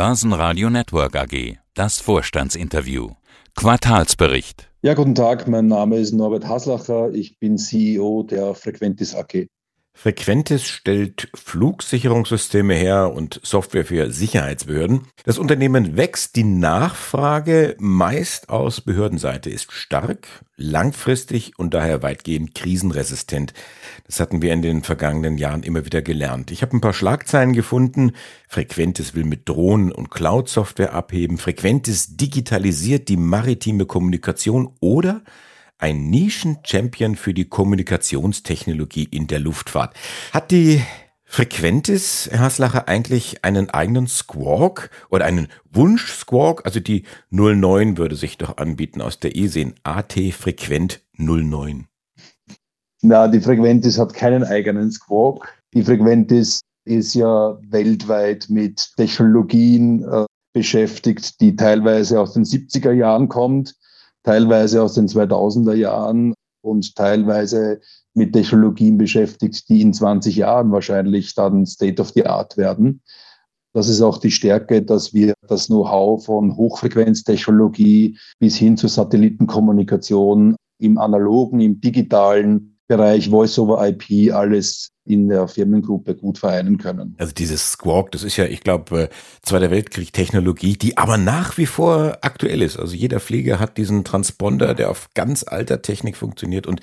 Börsenradio 0.00 0.70
Network 0.70 1.14
AG. 1.14 1.58
Das 1.74 2.00
Vorstandsinterview. 2.00 3.10
Quartalsbericht. 3.54 4.70
Ja, 4.80 4.94
guten 4.94 5.14
Tag. 5.14 5.46
Mein 5.46 5.66
Name 5.66 5.98
ist 5.98 6.14
Norbert 6.14 6.48
Haslacher. 6.48 7.12
Ich 7.12 7.38
bin 7.38 7.58
CEO 7.58 8.22
der 8.22 8.54
Frequentis 8.54 9.14
AG. 9.14 9.48
Frequentis 9.92 10.66
stellt 10.66 11.28
Flugsicherungssysteme 11.34 12.74
her 12.74 13.12
und 13.12 13.38
Software 13.42 13.84
für 13.84 14.10
Sicherheitsbehörden. 14.10 15.06
Das 15.24 15.36
Unternehmen 15.36 15.96
wächst, 15.96 16.36
die 16.36 16.44
Nachfrage 16.44 17.76
meist 17.78 18.48
aus 18.48 18.80
Behördenseite 18.80 19.50
ist 19.50 19.72
stark, 19.72 20.26
langfristig 20.56 21.58
und 21.58 21.74
daher 21.74 22.02
weitgehend 22.02 22.54
krisenresistent. 22.54 23.52
Das 24.06 24.20
hatten 24.20 24.40
wir 24.40 24.54
in 24.54 24.62
den 24.62 24.82
vergangenen 24.82 25.36
Jahren 25.36 25.62
immer 25.62 25.84
wieder 25.84 26.00
gelernt. 26.00 26.50
Ich 26.50 26.62
habe 26.62 26.74
ein 26.76 26.80
paar 26.80 26.94
Schlagzeilen 26.94 27.52
gefunden. 27.52 28.12
Frequentis 28.48 29.14
will 29.14 29.24
mit 29.24 29.48
Drohnen 29.48 29.92
und 29.92 30.10
Cloud-Software 30.10 30.94
abheben. 30.94 31.36
Frequentis 31.36 32.16
digitalisiert 32.16 33.08
die 33.08 33.18
maritime 33.18 33.84
Kommunikation 33.84 34.74
oder 34.80 35.22
ein 35.80 36.10
Nischen-Champion 36.10 37.16
für 37.16 37.34
die 37.34 37.46
Kommunikationstechnologie 37.46 39.04
in 39.04 39.26
der 39.26 39.40
Luftfahrt. 39.40 39.94
Hat 40.32 40.50
die 40.50 40.82
Frequentis, 41.24 42.28
Herr 42.30 42.40
Haslacher, 42.40 42.88
eigentlich 42.88 43.44
einen 43.44 43.70
eigenen 43.70 44.08
Squawk 44.08 44.90
oder 45.10 45.24
einen 45.24 45.48
Wunsch-Squawk? 45.72 46.66
Also 46.66 46.80
die 46.80 47.04
09 47.30 47.98
würde 47.98 48.16
sich 48.16 48.36
doch 48.36 48.56
anbieten 48.56 49.00
aus 49.00 49.20
der 49.20 49.36
E-Sehen. 49.36 49.74
AT 49.84 50.14
Frequent 50.32 51.02
09. 51.16 51.86
Na, 53.02 53.28
die 53.28 53.40
Frequentis 53.40 53.98
hat 53.98 54.12
keinen 54.12 54.44
eigenen 54.44 54.90
Squawk. 54.90 55.54
Die 55.72 55.84
Frequentis 55.84 56.60
ist 56.84 57.14
ja 57.14 57.56
weltweit 57.68 58.46
mit 58.48 58.92
Technologien 58.96 60.02
äh, 60.02 60.26
beschäftigt, 60.52 61.40
die 61.40 61.54
teilweise 61.54 62.20
aus 62.20 62.32
den 62.32 62.44
70er 62.44 62.92
Jahren 62.92 63.28
kommt 63.28 63.76
teilweise 64.22 64.82
aus 64.82 64.94
den 64.94 65.08
2000er 65.08 65.74
Jahren 65.74 66.34
und 66.62 66.94
teilweise 66.94 67.80
mit 68.14 68.32
Technologien 68.32 68.98
beschäftigt, 68.98 69.68
die 69.68 69.80
in 69.80 69.92
20 69.92 70.36
Jahren 70.36 70.72
wahrscheinlich 70.72 71.34
dann 71.34 71.66
State 71.66 72.00
of 72.00 72.10
the 72.10 72.26
Art 72.26 72.56
werden. 72.56 73.02
Das 73.72 73.88
ist 73.88 74.02
auch 74.02 74.18
die 74.18 74.32
Stärke, 74.32 74.82
dass 74.82 75.14
wir 75.14 75.34
das 75.46 75.68
Know-how 75.68 76.24
von 76.24 76.56
Hochfrequenztechnologie 76.56 78.18
bis 78.40 78.56
hin 78.56 78.76
zur 78.76 78.90
Satellitenkommunikation 78.90 80.56
im 80.78 80.98
analogen, 80.98 81.60
im 81.60 81.80
digitalen 81.80 82.69
Bereich 82.90 83.30
Voice-over-IP 83.30 84.32
alles 84.34 84.90
in 85.04 85.28
der 85.28 85.46
Firmengruppe 85.46 86.16
gut 86.16 86.38
vereinen 86.38 86.76
können. 86.76 87.14
Also 87.18 87.32
dieses 87.32 87.70
Squawk, 87.70 88.10
das 88.10 88.24
ist 88.24 88.36
ja, 88.36 88.46
ich 88.46 88.62
glaube, 88.62 89.02
äh, 89.02 89.08
Zweiter 89.42 89.70
Weltkrieg 89.70 90.12
Technologie, 90.12 90.72
die 90.72 90.98
aber 90.98 91.16
nach 91.16 91.56
wie 91.56 91.66
vor 91.66 92.18
aktuell 92.22 92.62
ist. 92.62 92.76
Also 92.76 92.96
jeder 92.96 93.20
Flieger 93.20 93.60
hat 93.60 93.78
diesen 93.78 94.02
Transponder, 94.02 94.74
der 94.74 94.90
auf 94.90 95.08
ganz 95.14 95.44
alter 95.46 95.82
Technik 95.82 96.16
funktioniert 96.16 96.66
und 96.66 96.80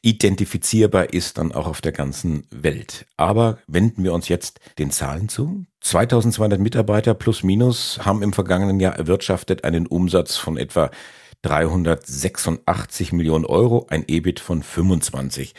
identifizierbar 0.00 1.12
ist 1.12 1.36
dann 1.36 1.52
auch 1.52 1.66
auf 1.66 1.82
der 1.82 1.92
ganzen 1.92 2.46
Welt. 2.50 3.04
Aber 3.18 3.58
wenden 3.66 4.02
wir 4.02 4.14
uns 4.14 4.28
jetzt 4.28 4.60
den 4.78 4.90
Zahlen 4.90 5.28
zu. 5.28 5.66
2200 5.82 6.58
Mitarbeiter 6.58 7.12
plus 7.12 7.42
minus 7.42 7.98
haben 8.00 8.22
im 8.22 8.32
vergangenen 8.32 8.80
Jahr 8.80 8.96
erwirtschaftet 8.96 9.64
einen 9.64 9.86
Umsatz 9.86 10.36
von 10.36 10.56
etwa 10.56 10.90
386 11.42 13.12
Millionen 13.12 13.44
Euro, 13.44 13.86
ein 13.88 14.04
EBIT 14.06 14.40
von 14.40 14.62
25 14.62 15.54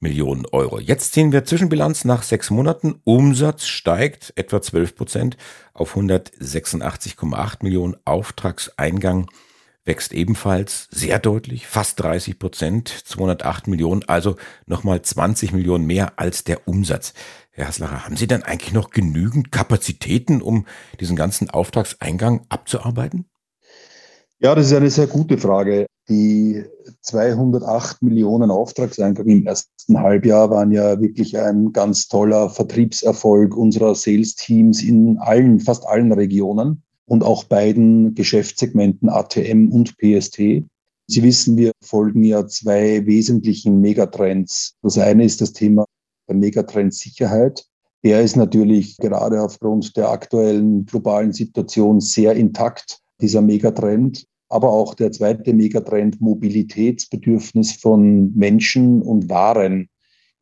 Millionen 0.00 0.46
Euro. 0.46 0.80
Jetzt 0.80 1.12
ziehen 1.12 1.32
wir 1.32 1.44
Zwischenbilanz 1.44 2.04
nach 2.04 2.24
sechs 2.24 2.50
Monaten. 2.50 3.00
Umsatz 3.04 3.66
steigt 3.66 4.32
etwa 4.36 4.60
12 4.60 4.96
Prozent 4.96 5.36
auf 5.72 5.96
186,8 5.96 7.58
Millionen. 7.62 7.96
Auftragseingang 8.04 9.30
wächst 9.84 10.12
ebenfalls 10.12 10.88
sehr 10.90 11.18
deutlich, 11.18 11.66
fast 11.66 12.00
30 12.00 12.38
Prozent, 12.38 12.88
208 12.88 13.68
Millionen, 13.68 14.04
also 14.04 14.36
nochmal 14.66 15.02
20 15.02 15.52
Millionen 15.52 15.86
mehr 15.86 16.18
als 16.18 16.44
der 16.44 16.68
Umsatz. 16.68 17.14
Herr 17.50 17.68
Haslacher, 17.68 18.04
haben 18.04 18.16
Sie 18.16 18.26
denn 18.26 18.42
eigentlich 18.42 18.72
noch 18.72 18.90
genügend 18.90 19.52
Kapazitäten, 19.52 20.40
um 20.40 20.66
diesen 21.00 21.16
ganzen 21.16 21.50
Auftragseingang 21.50 22.46
abzuarbeiten? 22.48 23.26
Ja, 24.44 24.56
das 24.56 24.66
ist 24.66 24.72
eine 24.72 24.90
sehr 24.90 25.06
gute 25.06 25.38
Frage. 25.38 25.86
Die 26.08 26.64
208 27.02 28.02
Millionen 28.02 28.50
Auftragseingang 28.50 29.24
im 29.26 29.46
ersten 29.46 30.00
Halbjahr 30.00 30.50
waren 30.50 30.72
ja 30.72 31.00
wirklich 31.00 31.38
ein 31.38 31.72
ganz 31.72 32.08
toller 32.08 32.50
Vertriebserfolg 32.50 33.56
unserer 33.56 33.94
Sales-Teams 33.94 34.82
in 34.82 35.16
allen, 35.18 35.60
fast 35.60 35.86
allen 35.86 36.10
Regionen 36.10 36.82
und 37.06 37.22
auch 37.22 37.44
beiden 37.44 38.16
Geschäftssegmenten 38.16 39.08
ATM 39.08 39.70
und 39.70 39.96
PST. 39.98 40.38
Sie 41.06 41.22
wissen, 41.22 41.56
wir 41.56 41.70
folgen 41.80 42.24
ja 42.24 42.44
zwei 42.48 43.06
wesentlichen 43.06 43.80
Megatrends. 43.80 44.74
Das 44.82 44.98
eine 44.98 45.24
ist 45.24 45.40
das 45.40 45.52
Thema 45.52 45.84
der 46.28 46.34
Megatrend 46.34 46.94
Sicherheit. 46.94 47.64
Der 48.02 48.22
ist 48.22 48.34
natürlich 48.34 48.96
gerade 48.96 49.40
aufgrund 49.40 49.96
der 49.96 50.10
aktuellen 50.10 50.84
globalen 50.84 51.32
Situation 51.32 52.00
sehr 52.00 52.34
intakt, 52.34 52.98
dieser 53.20 53.40
Megatrend 53.40 54.26
aber 54.52 54.70
auch 54.70 54.94
der 54.94 55.10
zweite 55.12 55.54
Megatrend 55.54 56.20
Mobilitätsbedürfnis 56.20 57.72
von 57.72 58.34
Menschen 58.34 59.00
und 59.00 59.30
Waren 59.30 59.88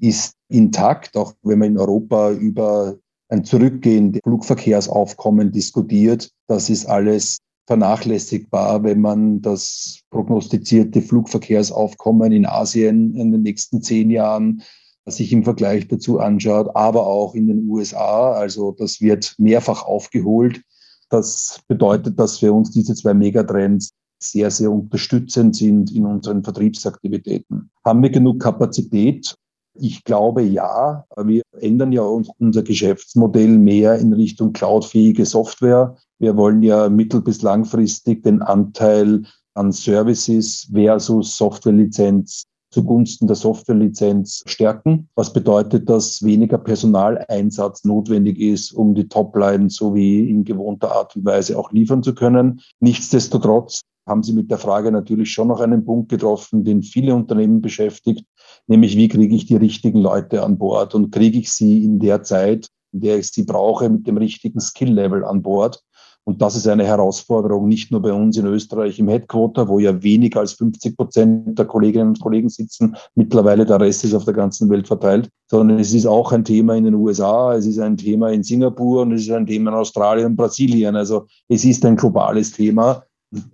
ist 0.00 0.34
intakt, 0.48 1.16
auch 1.16 1.34
wenn 1.43 1.60
man 1.60 1.69
in 1.69 1.78
Europa 1.78 2.32
über 2.32 2.97
ein 3.28 3.44
Zurückgehen 3.44 4.12
des 4.12 4.20
Flugverkehrsaufkommen 4.25 5.53
diskutiert. 5.53 6.31
Das 6.49 6.69
ist 6.69 6.87
alles 6.87 7.38
vernachlässigbar, 7.69 8.82
wenn 8.82 9.00
man 9.00 9.43
das 9.43 10.00
prognostizierte 10.10 11.03
Flugverkehrsaufkommen 11.03 12.32
in 12.32 12.47
Asien 12.47 13.15
in 13.15 13.31
den 13.31 13.43
nächsten 13.43 13.81
zehn 13.81 14.10
Jahren 14.10 14.62
sich 15.06 15.32
im 15.32 15.44
Vergleich 15.44 15.87
dazu 15.87 16.19
anschaut, 16.19 16.75
aber 16.75 17.06
auch 17.06 17.34
in 17.34 17.47
den 17.47 17.69
USA. 17.69 18.32
Also 18.32 18.72
das 18.72 19.00
wird 19.00 19.37
mehrfach 19.38 19.84
aufgeholt. 19.84 20.62
Das 21.10 21.60
bedeutet, 21.69 22.19
dass 22.19 22.38
für 22.38 22.53
uns 22.53 22.70
diese 22.70 22.94
zwei 22.94 23.15
Megatrends 23.15 23.93
sehr, 24.22 24.50
sehr 24.50 24.70
unterstützend 24.70 25.56
sind 25.56 25.92
in 25.92 26.06
unseren 26.06 26.44
Vertriebsaktivitäten. 26.44 27.70
Haben 27.84 28.03
wir 28.03 28.10
genug 28.10 28.41
Kapazität? 28.41 29.34
Ich 29.75 30.04
glaube 30.04 30.42
ja. 30.42 31.04
Wir 31.16 31.42
ändern 31.58 31.92
ja 31.92 32.03
unser 32.03 32.62
Geschäftsmodell 32.62 33.56
mehr 33.56 33.97
in 33.98 34.12
Richtung 34.12 34.53
cloudfähige 34.53 35.25
Software. 35.25 35.97
Wir 36.19 36.36
wollen 36.36 36.62
ja 36.62 36.88
mittel- 36.88 37.22
bis 37.22 37.42
langfristig 37.42 38.22
den 38.22 38.42
Anteil 38.42 39.22
an 39.54 39.72
Services 39.72 40.69
versus 40.72 41.37
Softwarelizenz 41.37 42.44
zugunsten 42.70 43.26
der 43.26 43.36
Softwarelizenz 43.36 44.42
stärken. 44.47 45.08
Was 45.14 45.32
bedeutet, 45.32 45.88
dass 45.88 46.22
weniger 46.22 46.58
Personaleinsatz 46.58 47.84
notwendig 47.84 48.38
ist, 48.38 48.72
um 48.72 48.94
die 48.94 49.08
Topline 49.08 49.70
so 49.70 49.94
wie 49.94 50.31
in 50.31 50.44
gewohnter 50.44 50.92
Art 50.92 51.16
und 51.16 51.25
Weise 51.25 51.58
auch 51.58 51.72
liefern 51.72 52.03
zu 52.03 52.14
können. 52.14 52.60
Nichtsdestotrotz 52.81 53.82
haben 54.06 54.22
Sie 54.22 54.32
mit 54.32 54.50
der 54.50 54.58
Frage 54.58 54.91
natürlich 54.91 55.31
schon 55.31 55.48
noch 55.48 55.60
einen 55.60 55.84
Punkt 55.84 56.08
getroffen, 56.08 56.64
den 56.64 56.82
viele 56.82 57.14
Unternehmen 57.14 57.60
beschäftigt, 57.60 58.25
nämlich 58.66 58.97
wie 58.97 59.08
kriege 59.08 59.34
ich 59.34 59.47
die 59.47 59.56
richtigen 59.56 60.00
Leute 60.00 60.42
an 60.42 60.58
Bord 60.58 60.94
und 60.94 61.12
kriege 61.12 61.38
ich 61.38 61.52
sie 61.52 61.84
in 61.84 61.98
der 61.98 62.22
Zeit, 62.22 62.69
in 62.92 63.00
der 63.00 63.19
ich 63.19 63.31
sie 63.31 63.44
brauche, 63.44 63.88
mit 63.88 64.06
dem 64.06 64.16
richtigen 64.16 64.60
Skill-Level 64.60 65.25
an 65.25 65.42
Bord. 65.42 65.82
Und 66.31 66.41
das 66.41 66.55
ist 66.55 66.69
eine 66.69 66.87
Herausforderung, 66.87 67.67
nicht 67.67 67.91
nur 67.91 68.01
bei 68.01 68.13
uns 68.13 68.37
in 68.37 68.47
Österreich 68.47 69.01
im 69.01 69.09
Headquarter, 69.09 69.67
wo 69.67 69.81
ja 69.81 70.01
weniger 70.01 70.39
als 70.39 70.53
50 70.53 70.97
Prozent 70.97 71.59
der 71.59 71.67
Kolleginnen 71.67 72.11
und 72.11 72.21
Kollegen 72.21 72.49
sitzen. 72.49 72.95
Mittlerweile 73.17 73.67
der 73.67 73.81
Rest 73.81 74.05
ist 74.05 74.15
auf 74.15 74.27
der 74.27 74.35
ganzen 74.35 74.71
Welt 74.71 74.87
verteilt, 74.87 75.29
sondern 75.51 75.81
es 75.81 75.93
ist 75.93 76.07
auch 76.07 76.31
ein 76.31 76.45
Thema 76.45 76.77
in 76.77 76.85
den 76.85 76.95
USA, 76.95 77.57
es 77.57 77.67
ist 77.67 77.81
ein 77.81 77.97
Thema 77.97 78.31
in 78.31 78.45
Singapur 78.45 79.03
und 79.03 79.11
es 79.11 79.23
ist 79.23 79.33
ein 79.33 79.45
Thema 79.45 79.73
in 79.73 79.77
Australien 79.77 80.27
und 80.27 80.37
Brasilien. 80.37 80.95
Also 80.95 81.27
es 81.49 81.65
ist 81.65 81.85
ein 81.85 81.97
globales 81.97 82.53
Thema. 82.53 83.03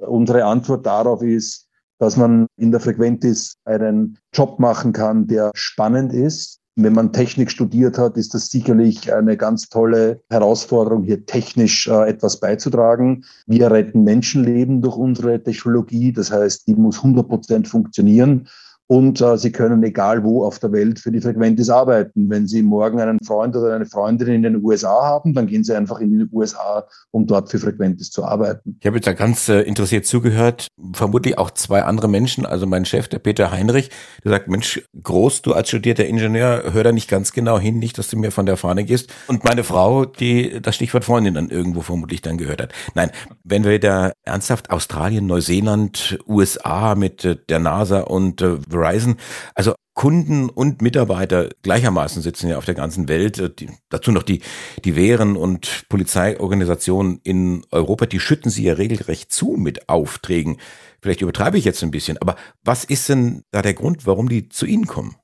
Unsere 0.07 0.45
Antwort 0.45 0.85
darauf 0.85 1.23
ist, 1.23 1.67
dass 1.99 2.19
man 2.19 2.47
in 2.59 2.73
der 2.73 2.81
Frequentis 2.81 3.57
einen 3.65 4.19
Job 4.35 4.59
machen 4.59 4.93
kann, 4.93 5.27
der 5.27 5.51
spannend 5.55 6.13
ist. 6.13 6.61
Wenn 6.79 6.93
man 6.93 7.11
Technik 7.11 7.51
studiert 7.51 7.97
hat, 7.97 8.19
ist 8.19 8.35
das 8.35 8.51
sicherlich 8.51 9.11
eine 9.11 9.39
ganz 9.39 9.71
tolle 9.71 10.21
Herausforderung, 10.29 11.05
hier 11.05 11.25
technisch 11.25 11.89
äh, 11.89 12.11
etwas 12.11 12.39
beizutragen. 12.39 13.25
Wir 13.47 13.71
retten 13.71 14.05
Menschenleben 14.05 14.83
durch 14.83 14.97
unsere 14.97 15.43
Technologie. 15.43 16.13
Das 16.13 16.31
heißt, 16.31 16.69
die 16.69 16.75
muss 16.75 16.99
100 16.99 17.27
Prozent 17.27 17.67
funktionieren. 17.67 18.47
Und 18.89 19.21
äh, 19.21 19.37
Sie 19.37 19.51
können 19.51 19.83
egal 19.83 20.23
wo 20.23 20.45
auf 20.45 20.59
der 20.59 20.73
Welt 20.73 21.01
für 21.01 21.11
die 21.11 21.21
Frequentis 21.21 21.71
arbeiten. 21.71 22.31
Wenn 22.31 22.47
Sie 22.47 22.63
morgen 22.63 23.01
einen 23.01 23.19
Freund 23.25 23.57
oder 23.57 23.75
eine 23.75 23.87
Freundin 23.87 24.29
in 24.29 24.43
den 24.43 24.65
USA 24.65 25.03
haben, 25.03 25.35
dann 25.35 25.47
gehen 25.47 25.65
Sie 25.65 25.75
einfach 25.75 25.99
in 26.01 26.19
die 26.19 26.27
USA, 26.33 26.87
um 27.11 27.27
dort 27.27 27.51
für 27.51 27.59
Frequentis 27.59 28.11
zu 28.11 28.25
arbeiten. 28.25 28.77
Ich 28.81 28.87
habe 28.87 28.97
jetzt 28.97 29.07
da 29.07 29.13
ganz 29.13 29.49
äh, 29.49 29.63
interessiert 29.63 30.07
zugehört, 30.07 30.69
vermutlich 30.93 31.37
auch 31.37 31.51
zwei 31.51 31.83
andere 31.83 32.09
Menschen, 32.09 32.47
also 32.47 32.67
mein 32.67 32.85
Chef, 32.85 33.09
der 33.09 33.19
Peter 33.19 33.51
Heinrich, 33.51 33.91
der 34.25 34.33
sagt, 34.33 34.49
Mensch, 34.49 34.83
groß, 35.03 35.43
du 35.43 35.53
als 35.53 35.69
studierter 35.69 36.07
Ingenieur, 36.07 36.73
hör 36.73 36.85
da 36.85 36.93
nicht 36.93 37.09
ganz 37.09 37.33
genau 37.33 37.59
hin, 37.59 37.79
nicht, 37.79 37.99
dass 37.99 38.09
du 38.09 38.17
mir 38.17 38.31
von 38.31 38.47
der 38.47 38.57
Fahne 38.57 38.85
gehst. 38.85 39.13
Und 39.27 39.45
meine 39.45 39.65
Frau, 39.65 40.05
die 40.05 40.61
das 40.63 40.77
Stichwort 40.77 41.05
Freundin 41.05 41.35
dann 41.35 41.51
irgendwo 41.51 41.81
vermutlich 41.81 42.23
dann 42.23 42.39
gehört 42.39 42.63
hat. 42.63 42.73
Nein, 42.95 43.11
wenn 43.43 43.65
wir 43.65 43.81
da 43.81 44.13
ernsthaft 44.23 44.71
Australien, 44.71 45.27
Neuseeland, 45.27 46.19
USA 46.29 46.95
mit 46.95 47.25
äh, 47.25 47.37
der 47.49 47.59
NASA 47.59 48.01
und 48.01 48.43
äh, 48.43 48.59
Verizon. 48.77 49.17
Also 49.55 49.75
Kunden 49.95 50.51
und 50.51 50.83
Mitarbeiter 50.83 51.49
gleichermaßen 51.63 52.23
sitzen 52.23 52.49
ja 52.49 52.59
auf 52.59 52.67
der 52.67 52.75
ganzen 52.75 53.09
Welt. 53.09 53.39
Äh, 53.39 53.51
die, 53.51 53.71
dazu 53.89 54.13
noch 54.13 54.23
die, 54.23 54.43
die 54.85 54.95
Wehren- 54.95 55.37
und 55.37 55.85
Polizeiorganisationen 55.89 57.21
in 57.25 57.65
Europa, 57.71 58.07
die 58.07 58.21
schütten 58.21 58.51
sie 58.51 58.65
ja 58.65 58.75
regelrecht 58.75 59.33
zu 59.33 59.57
mit 59.59 59.89
Aufträgen. 59.89 60.59
Vielleicht 61.03 61.23
übertreibe 61.23 61.59
ich 61.59 61.65
jetzt 61.65 61.83
ein 61.83 61.91
bisschen, 61.91 62.19
aber 62.19 62.37
was 62.63 62.85
ist 62.85 63.09
denn 63.09 63.43
da 63.51 63.63
der 63.63 63.75
Grund, 63.75 64.07
warum 64.07 64.29
die 64.29 64.49
zu 64.49 64.67
Ihnen 64.67 64.87
kommen? 64.87 65.17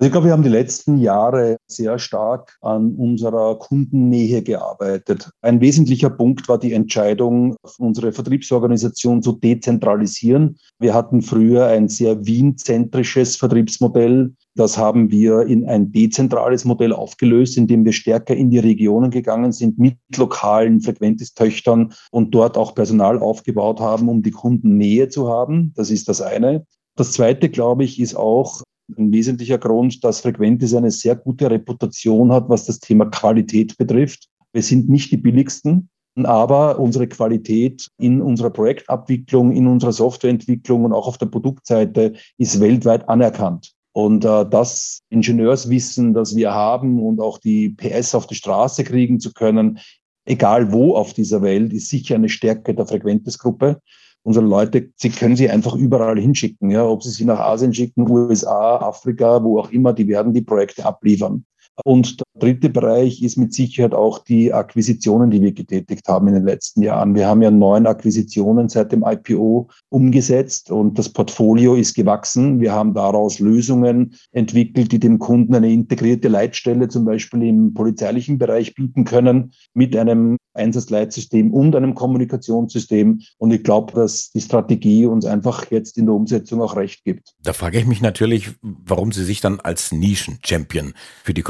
Also 0.00 0.06
ich 0.06 0.12
glaube, 0.12 0.26
wir 0.26 0.32
haben 0.32 0.44
die 0.44 0.48
letzten 0.48 0.98
Jahre 0.98 1.56
sehr 1.66 1.98
stark 1.98 2.56
an 2.60 2.94
unserer 2.94 3.58
Kundennähe 3.58 4.42
gearbeitet. 4.42 5.28
Ein 5.42 5.60
wesentlicher 5.60 6.08
Punkt 6.08 6.48
war 6.48 6.56
die 6.56 6.72
Entscheidung, 6.72 7.56
unsere 7.78 8.12
Vertriebsorganisation 8.12 9.24
zu 9.24 9.32
dezentralisieren. 9.32 10.56
Wir 10.78 10.94
hatten 10.94 11.20
früher 11.20 11.66
ein 11.66 11.88
sehr 11.88 12.24
Wien-zentrisches 12.24 13.34
Vertriebsmodell. 13.34 14.34
Das 14.54 14.78
haben 14.78 15.10
wir 15.10 15.40
in 15.48 15.66
ein 15.66 15.90
dezentrales 15.90 16.64
Modell 16.64 16.92
aufgelöst, 16.92 17.56
indem 17.56 17.84
wir 17.84 17.92
stärker 17.92 18.36
in 18.36 18.52
die 18.52 18.60
Regionen 18.60 19.10
gegangen 19.10 19.50
sind 19.50 19.80
mit 19.80 19.96
lokalen 20.16 20.80
Frequentis-Töchtern 20.80 21.92
und 22.12 22.32
dort 22.32 22.56
auch 22.56 22.76
Personal 22.76 23.18
aufgebaut 23.18 23.80
haben, 23.80 24.08
um 24.08 24.22
die 24.22 24.30
Kundennähe 24.30 25.08
zu 25.08 25.28
haben. 25.28 25.72
Das 25.74 25.90
ist 25.90 26.08
das 26.08 26.20
eine. 26.20 26.64
Das 26.94 27.12
zweite, 27.12 27.48
glaube 27.48 27.82
ich, 27.82 27.98
ist 27.98 28.16
auch 28.16 28.62
ein 28.96 29.12
wesentlicher 29.12 29.58
Grund, 29.58 30.02
dass 30.04 30.20
Frequentis 30.20 30.74
eine 30.74 30.90
sehr 30.90 31.16
gute 31.16 31.50
Reputation 31.50 32.32
hat, 32.32 32.48
was 32.48 32.64
das 32.64 32.80
Thema 32.80 33.06
Qualität 33.06 33.76
betrifft. 33.76 34.28
Wir 34.52 34.62
sind 34.62 34.88
nicht 34.88 35.10
die 35.10 35.16
billigsten, 35.16 35.90
aber 36.16 36.78
unsere 36.78 37.06
Qualität 37.06 37.88
in 37.98 38.22
unserer 38.22 38.50
Projektabwicklung, 38.50 39.52
in 39.52 39.66
unserer 39.66 39.92
Softwareentwicklung 39.92 40.84
und 40.84 40.92
auch 40.92 41.06
auf 41.06 41.18
der 41.18 41.26
Produktseite 41.26 42.14
ist 42.38 42.60
weltweit 42.60 43.08
anerkannt. 43.08 43.72
Und 43.92 44.24
äh, 44.24 44.48
das 44.48 45.00
Ingenieurswissen, 45.10 46.14
das 46.14 46.36
wir 46.36 46.52
haben 46.52 47.02
und 47.02 47.20
auch 47.20 47.38
die 47.38 47.70
PS 47.70 48.14
auf 48.14 48.26
die 48.26 48.34
Straße 48.34 48.84
kriegen 48.84 49.20
zu 49.20 49.32
können, 49.32 49.80
egal 50.24 50.72
wo 50.72 50.94
auf 50.94 51.14
dieser 51.14 51.42
Welt, 51.42 51.72
ist 51.72 51.88
sicher 51.88 52.14
eine 52.14 52.28
Stärke 52.28 52.74
der 52.74 52.86
Frequentis-Gruppe 52.86 53.80
unsere 54.22 54.44
Leute, 54.44 54.90
sie 54.96 55.10
können 55.10 55.36
sie 55.36 55.48
einfach 55.48 55.74
überall 55.74 56.18
hinschicken. 56.18 56.70
Ja, 56.70 56.84
ob 56.84 57.02
sie 57.02 57.10
sie 57.10 57.24
nach 57.24 57.38
Asien 57.38 57.74
schicken, 57.74 58.10
USA, 58.10 58.78
Afrika, 58.78 59.42
wo 59.42 59.58
auch 59.58 59.70
immer, 59.70 59.92
die 59.92 60.08
werden 60.08 60.34
die 60.34 60.42
Projekte 60.42 60.84
abliefern. 60.84 61.44
Und 61.84 62.22
dritte 62.38 62.68
Bereich 62.70 63.22
ist 63.22 63.36
mit 63.36 63.52
Sicherheit 63.52 63.94
auch 63.94 64.18
die 64.18 64.52
Akquisitionen, 64.52 65.30
die 65.30 65.42
wir 65.42 65.52
getätigt 65.52 66.08
haben 66.08 66.28
in 66.28 66.34
den 66.34 66.44
letzten 66.44 66.82
Jahren. 66.82 67.14
Wir 67.14 67.26
haben 67.26 67.42
ja 67.42 67.50
neun 67.50 67.86
Akquisitionen 67.86 68.68
seit 68.68 68.92
dem 68.92 69.04
IPO 69.06 69.68
umgesetzt 69.88 70.70
und 70.70 70.98
das 70.98 71.08
Portfolio 71.08 71.74
ist 71.74 71.94
gewachsen. 71.94 72.60
Wir 72.60 72.72
haben 72.72 72.94
daraus 72.94 73.38
Lösungen 73.38 74.14
entwickelt, 74.32 74.92
die 74.92 74.98
dem 74.98 75.18
Kunden 75.18 75.54
eine 75.54 75.72
integrierte 75.72 76.28
Leitstelle 76.28 76.88
zum 76.88 77.04
Beispiel 77.04 77.42
im 77.42 77.74
polizeilichen 77.74 78.38
Bereich 78.38 78.74
bieten 78.74 79.04
können 79.04 79.52
mit 79.74 79.96
einem 79.96 80.36
Einsatzleitsystem 80.54 81.52
und 81.52 81.74
einem 81.74 81.94
Kommunikationssystem. 81.94 83.22
Und 83.38 83.50
ich 83.50 83.62
glaube, 83.62 83.94
dass 83.94 84.30
die 84.30 84.40
Strategie 84.40 85.06
uns 85.06 85.24
einfach 85.24 85.70
jetzt 85.70 85.96
in 85.96 86.06
der 86.06 86.14
Umsetzung 86.14 86.60
auch 86.60 86.76
recht 86.76 87.04
gibt. 87.04 87.34
Da 87.42 87.52
frage 87.52 87.78
ich 87.78 87.86
mich 87.86 88.00
natürlich, 88.00 88.50
warum 88.62 89.12
Sie 89.12 89.24
sich 89.24 89.40
dann 89.40 89.60
als 89.60 89.92
Nischen-Champion 89.92 90.94
für 91.22 91.34
die 91.34 91.42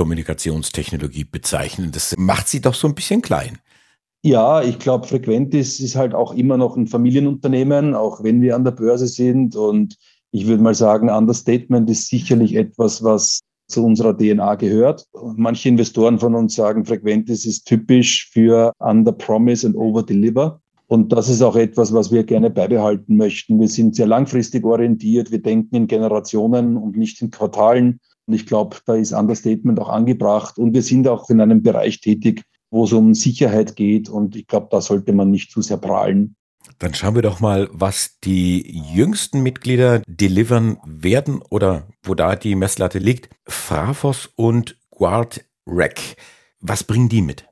Kommunikationstechnologie 0.78 1.24
bezeichnen. 1.24 1.90
Das 1.92 2.14
macht 2.16 2.48
Sie 2.48 2.60
doch 2.60 2.74
so 2.74 2.88
ein 2.88 2.94
bisschen 2.94 3.22
klein. 3.22 3.58
Ja, 4.22 4.62
ich 4.62 4.78
glaube, 4.78 5.06
Frequentis 5.06 5.80
ist 5.80 5.96
halt 5.96 6.14
auch 6.14 6.34
immer 6.34 6.56
noch 6.56 6.76
ein 6.76 6.86
Familienunternehmen, 6.86 7.94
auch 7.94 8.22
wenn 8.22 8.40
wir 8.40 8.56
an 8.56 8.64
der 8.64 8.72
Börse 8.72 9.06
sind. 9.06 9.54
Und 9.54 9.96
ich 10.32 10.46
würde 10.46 10.62
mal 10.62 10.74
sagen, 10.74 11.08
Understatement 11.08 11.88
ist 11.88 12.08
sicherlich 12.08 12.56
etwas, 12.56 13.02
was 13.02 13.40
zu 13.68 13.84
unserer 13.84 14.16
DNA 14.16 14.56
gehört. 14.56 15.04
Manche 15.36 15.68
Investoren 15.68 16.18
von 16.18 16.34
uns 16.34 16.54
sagen, 16.54 16.84
Frequentis 16.84 17.44
ist 17.44 17.66
typisch 17.66 18.28
für 18.32 18.72
Under 18.78 19.12
Promise 19.12 19.66
and 19.66 19.76
Over 19.76 20.02
Deliver. 20.02 20.60
Und 20.86 21.12
das 21.12 21.28
ist 21.28 21.42
auch 21.42 21.54
etwas, 21.54 21.92
was 21.92 22.10
wir 22.10 22.24
gerne 22.24 22.48
beibehalten 22.48 23.16
möchten. 23.16 23.60
Wir 23.60 23.68
sind 23.68 23.94
sehr 23.94 24.06
langfristig 24.06 24.64
orientiert. 24.64 25.30
Wir 25.30 25.42
denken 25.42 25.76
in 25.76 25.86
Generationen 25.86 26.78
und 26.78 26.96
nicht 26.96 27.20
in 27.20 27.30
Quartalen. 27.30 28.00
Und 28.28 28.34
ich 28.34 28.44
glaube, 28.44 28.76
da 28.84 28.94
ist 28.94 29.12
Understatement 29.12 29.80
auch 29.80 29.88
angebracht. 29.88 30.58
Und 30.58 30.74
wir 30.74 30.82
sind 30.82 31.08
auch 31.08 31.30
in 31.30 31.40
einem 31.40 31.62
Bereich 31.62 32.02
tätig, 32.02 32.42
wo 32.70 32.84
es 32.84 32.92
um 32.92 33.14
Sicherheit 33.14 33.74
geht. 33.74 34.10
Und 34.10 34.36
ich 34.36 34.46
glaube, 34.46 34.68
da 34.70 34.82
sollte 34.82 35.14
man 35.14 35.30
nicht 35.30 35.50
zu 35.50 35.62
sehr 35.62 35.78
prahlen. 35.78 36.36
Dann 36.78 36.92
schauen 36.92 37.14
wir 37.14 37.22
doch 37.22 37.40
mal, 37.40 37.70
was 37.72 38.18
die 38.22 38.82
jüngsten 38.92 39.42
Mitglieder 39.42 40.02
delivern 40.06 40.76
werden 40.84 41.40
oder 41.48 41.88
wo 42.02 42.14
da 42.14 42.36
die 42.36 42.54
Messlatte 42.54 42.98
liegt. 42.98 43.30
Frafos 43.46 44.28
und 44.36 44.78
Guard 44.90 45.42
Rec. 45.66 46.16
Was 46.60 46.84
bringen 46.84 47.08
die 47.08 47.22
mit? 47.22 47.46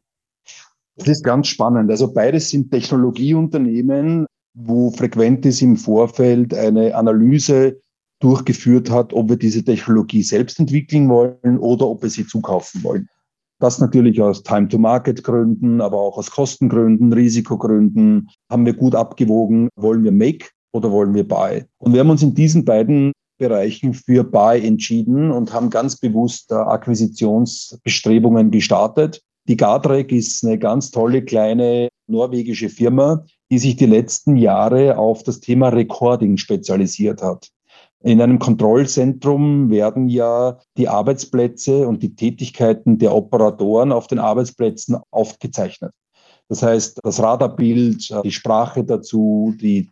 Das 0.96 1.08
ist 1.08 1.24
ganz 1.24 1.48
spannend. 1.48 1.90
Also 1.90 2.12
beides 2.12 2.50
sind 2.50 2.70
Technologieunternehmen, 2.70 4.26
wo 4.52 4.90
Frequentis 4.90 5.62
im 5.62 5.78
Vorfeld 5.78 6.52
eine 6.52 6.94
Analyse 6.94 7.80
durchgeführt 8.20 8.90
hat, 8.90 9.12
ob 9.12 9.28
wir 9.28 9.36
diese 9.36 9.64
Technologie 9.64 10.22
selbst 10.22 10.58
entwickeln 10.58 11.08
wollen 11.08 11.58
oder 11.58 11.86
ob 11.86 12.02
wir 12.02 12.10
sie 12.10 12.26
zukaufen 12.26 12.82
wollen. 12.82 13.08
Das 13.58 13.78
natürlich 13.78 14.20
aus 14.20 14.42
Time-to-Market-Gründen, 14.42 15.80
aber 15.80 15.98
auch 15.98 16.18
aus 16.18 16.30
Kostengründen, 16.30 17.12
Risikogründen 17.12 18.28
haben 18.50 18.66
wir 18.66 18.74
gut 18.74 18.94
abgewogen, 18.94 19.70
wollen 19.76 20.04
wir 20.04 20.12
Make 20.12 20.48
oder 20.72 20.92
wollen 20.92 21.14
wir 21.14 21.26
Buy? 21.26 21.64
Und 21.78 21.94
wir 21.94 22.00
haben 22.00 22.10
uns 22.10 22.22
in 22.22 22.34
diesen 22.34 22.66
beiden 22.66 23.12
Bereichen 23.38 23.94
für 23.94 24.24
Buy 24.24 24.66
entschieden 24.66 25.30
und 25.30 25.52
haben 25.52 25.70
ganz 25.70 25.96
bewusst 25.96 26.52
Akquisitionsbestrebungen 26.52 28.50
gestartet. 28.50 29.22
Die 29.48 29.56
Gardrek 29.56 30.12
ist 30.12 30.44
eine 30.44 30.58
ganz 30.58 30.90
tolle 30.90 31.22
kleine 31.22 31.88
norwegische 32.08 32.68
Firma, 32.68 33.24
die 33.50 33.58
sich 33.58 33.76
die 33.76 33.86
letzten 33.86 34.36
Jahre 34.36 34.98
auf 34.98 35.22
das 35.22 35.40
Thema 35.40 35.68
Recording 35.68 36.36
spezialisiert 36.36 37.22
hat. 37.22 37.48
In 38.06 38.20
einem 38.20 38.38
Kontrollzentrum 38.38 39.68
werden 39.68 40.08
ja 40.08 40.60
die 40.76 40.88
Arbeitsplätze 40.88 41.88
und 41.88 42.04
die 42.04 42.14
Tätigkeiten 42.14 42.98
der 42.98 43.12
Operatoren 43.12 43.90
auf 43.90 44.06
den 44.06 44.20
Arbeitsplätzen 44.20 44.98
aufgezeichnet. 45.10 45.90
Das 46.48 46.62
heißt, 46.62 47.00
das 47.02 47.20
Radarbild, 47.20 48.14
die 48.22 48.30
Sprache 48.30 48.84
dazu, 48.84 49.56
die, 49.60 49.90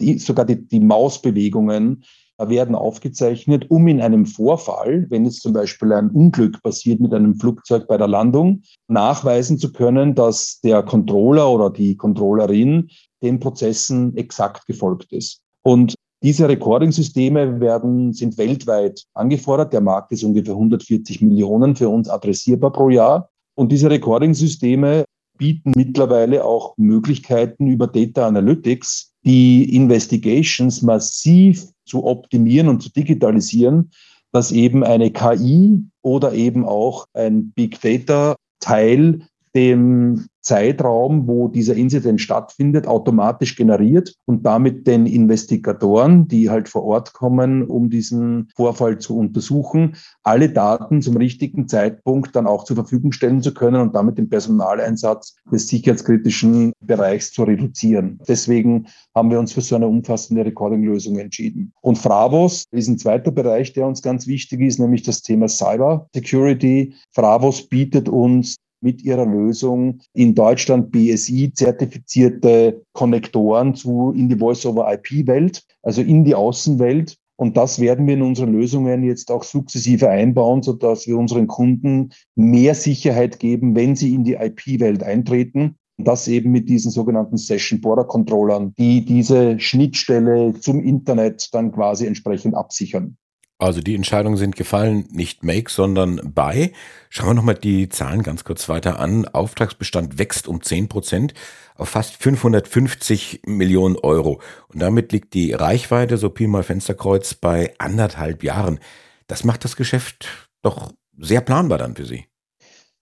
die 0.00 0.18
sogar 0.18 0.46
die, 0.46 0.66
die 0.66 0.80
Mausbewegungen 0.80 2.02
werden 2.38 2.74
aufgezeichnet, 2.74 3.70
um 3.70 3.86
in 3.88 4.00
einem 4.00 4.24
Vorfall, 4.24 5.04
wenn 5.10 5.26
jetzt 5.26 5.42
zum 5.42 5.52
Beispiel 5.52 5.92
ein 5.92 6.08
Unglück 6.08 6.62
passiert 6.62 7.00
mit 7.00 7.12
einem 7.12 7.34
Flugzeug 7.34 7.86
bei 7.86 7.98
der 7.98 8.08
Landung, 8.08 8.62
nachweisen 8.88 9.58
zu 9.58 9.70
können, 9.70 10.14
dass 10.14 10.60
der 10.60 10.82
Controller 10.82 11.50
oder 11.50 11.68
die 11.68 11.94
Controllerin 11.98 12.88
den 13.22 13.38
Prozessen 13.38 14.16
exakt 14.16 14.64
gefolgt 14.64 15.12
ist. 15.12 15.42
Und 15.60 15.94
diese 16.22 16.48
Recording-Systeme 16.48 17.60
werden, 17.60 18.12
sind 18.12 18.36
weltweit 18.36 19.04
angefordert. 19.14 19.72
Der 19.72 19.80
Markt 19.80 20.12
ist 20.12 20.22
ungefähr 20.22 20.54
140 20.54 21.22
Millionen 21.22 21.76
für 21.76 21.88
uns 21.88 22.08
adressierbar 22.08 22.72
pro 22.72 22.90
Jahr. 22.90 23.30
Und 23.54 23.72
diese 23.72 23.90
Recording-Systeme 23.90 25.04
bieten 25.38 25.72
mittlerweile 25.74 26.44
auch 26.44 26.74
Möglichkeiten 26.76 27.66
über 27.66 27.86
Data 27.86 28.26
Analytics, 28.26 29.14
die 29.24 29.74
Investigations 29.74 30.82
massiv 30.82 31.66
zu 31.86 32.04
optimieren 32.04 32.68
und 32.68 32.82
zu 32.82 32.90
digitalisieren, 32.90 33.90
dass 34.32 34.52
eben 34.52 34.84
eine 34.84 35.10
KI 35.10 35.82
oder 36.02 36.34
eben 36.34 36.66
auch 36.66 37.06
ein 37.14 37.52
Big 37.52 37.80
Data 37.80 38.36
Teil 38.60 39.26
dem 39.54 40.26
Zeitraum, 40.42 41.26
wo 41.28 41.48
dieser 41.48 41.74
Inzident 41.74 42.20
stattfindet, 42.20 42.86
automatisch 42.86 43.56
generiert 43.56 44.14
und 44.24 44.46
damit 44.46 44.86
den 44.86 45.06
Investigatoren, 45.06 46.28
die 46.28 46.48
halt 46.48 46.68
vor 46.68 46.84
Ort 46.84 47.12
kommen, 47.12 47.64
um 47.64 47.90
diesen 47.90 48.48
Vorfall 48.56 48.98
zu 48.98 49.16
untersuchen, 49.18 49.96
alle 50.22 50.48
Daten 50.48 51.02
zum 51.02 51.16
richtigen 51.16 51.68
Zeitpunkt 51.68 52.34
dann 52.34 52.46
auch 52.46 52.64
zur 52.64 52.76
Verfügung 52.76 53.12
stellen 53.12 53.42
zu 53.42 53.52
können 53.52 53.80
und 53.80 53.94
damit 53.94 54.18
den 54.18 54.30
Personaleinsatz 54.30 55.36
des 55.52 55.68
sicherheitskritischen 55.68 56.72
Bereichs 56.80 57.32
zu 57.32 57.42
reduzieren. 57.42 58.18
Deswegen 58.26 58.86
haben 59.14 59.30
wir 59.30 59.38
uns 59.38 59.52
für 59.52 59.60
so 59.60 59.76
eine 59.76 59.86
umfassende 59.86 60.44
Recording-Lösung 60.44 61.18
entschieden. 61.18 61.72
Und 61.82 61.98
Fravos 61.98 62.64
ist 62.70 62.88
ein 62.88 62.98
zweiter 62.98 63.30
Bereich, 63.30 63.74
der 63.74 63.86
uns 63.86 64.00
ganz 64.00 64.26
wichtig 64.26 64.62
ist, 64.62 64.78
nämlich 64.78 65.02
das 65.02 65.22
Thema 65.22 65.48
Cyber 65.48 66.08
Security. 66.14 66.94
Fravos 67.12 67.68
bietet 67.68 68.08
uns 68.08 68.56
mit 68.80 69.02
ihrer 69.02 69.26
Lösung 69.26 70.00
in 70.12 70.34
Deutschland 70.34 70.90
BSI-zertifizierte 70.90 72.82
Konnektoren 72.92 73.74
zu 73.74 74.12
in 74.12 74.28
die 74.28 74.36
Voice-over-IP-Welt, 74.36 75.62
also 75.82 76.02
in 76.02 76.24
die 76.24 76.34
Außenwelt. 76.34 77.16
Und 77.36 77.56
das 77.56 77.80
werden 77.80 78.06
wir 78.06 78.14
in 78.14 78.22
unseren 78.22 78.52
Lösungen 78.52 79.02
jetzt 79.02 79.30
auch 79.30 79.44
sukzessive 79.44 80.10
einbauen, 80.10 80.62
sodass 80.62 81.06
wir 81.06 81.16
unseren 81.16 81.46
Kunden 81.46 82.10
mehr 82.34 82.74
Sicherheit 82.74 83.38
geben, 83.38 83.74
wenn 83.74 83.96
sie 83.96 84.14
in 84.14 84.24
die 84.24 84.34
IP-Welt 84.34 85.02
eintreten. 85.02 85.76
Und 85.96 86.06
das 86.06 86.28
eben 86.28 86.50
mit 86.50 86.68
diesen 86.68 86.90
sogenannten 86.90 87.36
Session 87.36 87.80
Border 87.80 88.04
Controllern, 88.04 88.74
die 88.78 89.04
diese 89.04 89.58
Schnittstelle 89.58 90.54
zum 90.60 90.82
Internet 90.82 91.48
dann 91.52 91.72
quasi 91.72 92.06
entsprechend 92.06 92.54
absichern. 92.54 93.16
Also 93.60 93.82
die 93.82 93.94
Entscheidungen 93.94 94.38
sind 94.38 94.56
gefallen, 94.56 95.06
nicht 95.10 95.44
make, 95.44 95.70
sondern 95.70 96.32
buy. 96.34 96.72
Schauen 97.10 97.28
wir 97.28 97.34
nochmal 97.34 97.54
die 97.56 97.90
Zahlen 97.90 98.22
ganz 98.22 98.44
kurz 98.44 98.70
weiter 98.70 98.98
an. 98.98 99.26
Auftragsbestand 99.26 100.18
wächst 100.18 100.48
um 100.48 100.62
10 100.62 100.88
Prozent 100.88 101.34
auf 101.76 101.90
fast 101.90 102.16
550 102.16 103.42
Millionen 103.44 103.96
Euro. 103.96 104.40
Und 104.68 104.80
damit 104.80 105.12
liegt 105.12 105.34
die 105.34 105.52
Reichweite, 105.52 106.16
so 106.16 106.30
Pi 106.30 106.46
mal 106.46 106.62
Fensterkreuz, 106.62 107.34
bei 107.34 107.74
anderthalb 107.78 108.42
Jahren. 108.42 108.80
Das 109.26 109.44
macht 109.44 109.64
das 109.64 109.76
Geschäft 109.76 110.48
doch 110.62 110.92
sehr 111.18 111.42
planbar 111.42 111.76
dann 111.76 111.94
für 111.94 112.06
Sie. 112.06 112.29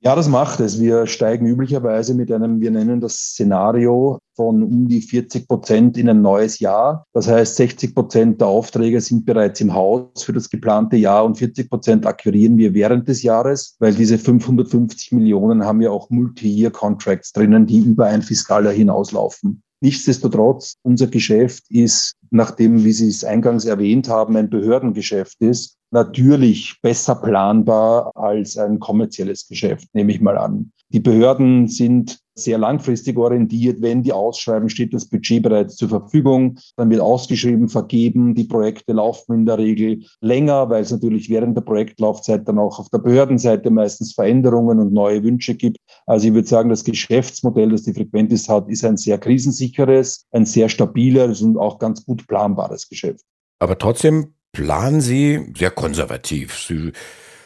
Ja, 0.00 0.14
das 0.14 0.28
macht 0.28 0.60
es. 0.60 0.78
Wir 0.78 1.08
steigen 1.08 1.44
üblicherweise 1.46 2.14
mit 2.14 2.30
einem, 2.30 2.60
wir 2.60 2.70
nennen 2.70 3.00
das 3.00 3.14
Szenario 3.14 4.20
von 4.36 4.62
um 4.62 4.86
die 4.86 5.00
40 5.00 5.48
Prozent 5.48 5.98
in 5.98 6.08
ein 6.08 6.22
neues 6.22 6.60
Jahr. 6.60 7.04
Das 7.12 7.26
heißt, 7.26 7.56
60 7.56 7.96
Prozent 7.96 8.40
der 8.40 8.46
Aufträge 8.46 9.00
sind 9.00 9.26
bereits 9.26 9.60
im 9.60 9.74
Haus 9.74 10.22
für 10.22 10.32
das 10.32 10.50
geplante 10.50 10.96
Jahr 10.96 11.24
und 11.24 11.34
40 11.36 11.68
Prozent 11.68 12.06
akquirieren 12.06 12.56
wir 12.58 12.74
während 12.74 13.08
des 13.08 13.24
Jahres, 13.24 13.74
weil 13.80 13.92
diese 13.92 14.18
550 14.18 15.10
Millionen 15.10 15.64
haben 15.64 15.80
ja 15.80 15.90
auch 15.90 16.10
Multi-Year-Contracts 16.10 17.32
drinnen, 17.32 17.66
die 17.66 17.80
über 17.80 18.06
ein 18.06 18.22
Fiskaljahr 18.22 18.72
hinauslaufen. 18.72 19.64
Nichtsdestotrotz, 19.80 20.76
unser 20.82 21.06
Geschäft 21.06 21.64
ist, 21.70 22.14
nachdem, 22.30 22.84
wie 22.84 22.92
Sie 22.92 23.08
es 23.08 23.24
eingangs 23.24 23.64
erwähnt 23.64 24.08
haben, 24.08 24.36
ein 24.36 24.50
Behördengeschäft 24.50 25.40
ist, 25.40 25.76
natürlich 25.90 26.78
besser 26.82 27.14
planbar 27.14 28.10
als 28.16 28.56
ein 28.58 28.78
kommerzielles 28.80 29.46
Geschäft, 29.46 29.88
nehme 29.92 30.12
ich 30.12 30.20
mal 30.20 30.36
an. 30.36 30.72
Die 30.90 31.00
Behörden 31.00 31.68
sind 31.68 32.18
sehr 32.44 32.58
langfristig 32.58 33.16
orientiert. 33.16 33.82
Wenn 33.82 34.02
die 34.02 34.12
ausschreiben, 34.12 34.68
steht 34.68 34.94
das 34.94 35.06
Budget 35.06 35.42
bereits 35.42 35.76
zur 35.76 35.88
Verfügung. 35.88 36.58
Dann 36.76 36.90
wird 36.90 37.00
ausgeschrieben, 37.00 37.68
vergeben. 37.68 38.34
Die 38.34 38.44
Projekte 38.44 38.92
laufen 38.92 39.34
in 39.34 39.46
der 39.46 39.58
Regel 39.58 40.04
länger, 40.20 40.70
weil 40.70 40.82
es 40.82 40.90
natürlich 40.90 41.30
während 41.30 41.56
der 41.56 41.62
Projektlaufzeit 41.62 42.46
dann 42.46 42.58
auch 42.58 42.78
auf 42.78 42.88
der 42.90 42.98
Behördenseite 42.98 43.70
meistens 43.70 44.14
Veränderungen 44.14 44.78
und 44.78 44.92
neue 44.92 45.22
Wünsche 45.22 45.54
gibt. 45.54 45.78
Also 46.06 46.28
ich 46.28 46.34
würde 46.34 46.48
sagen, 46.48 46.70
das 46.70 46.84
Geschäftsmodell, 46.84 47.70
das 47.70 47.82
die 47.82 47.94
Frequentis 47.94 48.48
hat, 48.48 48.68
ist 48.68 48.84
ein 48.84 48.96
sehr 48.96 49.18
krisensicheres, 49.18 50.26
ein 50.32 50.46
sehr 50.46 50.68
stabiles 50.68 51.42
und 51.42 51.56
auch 51.56 51.78
ganz 51.78 52.04
gut 52.04 52.26
planbares 52.26 52.88
Geschäft. 52.88 53.24
Aber 53.58 53.78
trotzdem 53.78 54.34
planen 54.52 55.00
Sie 55.00 55.52
sehr 55.56 55.70
konservativ. 55.70 56.58
Sie, 56.58 56.92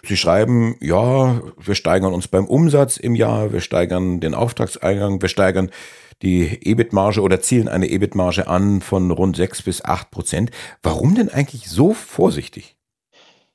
Sie 0.04 0.16
schreiben, 0.16 0.76
ja, 0.80 1.40
wir 1.56 1.74
steigern 1.76 2.12
uns 2.12 2.26
beim 2.26 2.46
Umsatz 2.46 2.96
im 2.96 3.14
Jahr, 3.14 3.52
wir 3.52 3.60
steigern 3.60 4.18
den 4.18 4.34
Auftragseingang, 4.34 5.22
wir 5.22 5.28
steigern 5.28 5.70
die 6.22 6.58
EBIT-Marge 6.68 7.20
oder 7.20 7.40
zielen 7.40 7.68
eine 7.68 7.88
EBIT-Marge 7.88 8.48
an 8.48 8.80
von 8.80 9.10
rund 9.12 9.36
sechs 9.36 9.62
bis 9.62 9.84
acht 9.84 10.10
Prozent. 10.10 10.50
Warum 10.82 11.14
denn 11.14 11.28
eigentlich 11.28 11.68
so 11.68 11.92
vorsichtig? 11.92 12.76